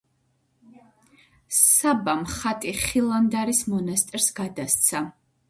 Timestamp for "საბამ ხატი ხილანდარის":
1.57-3.61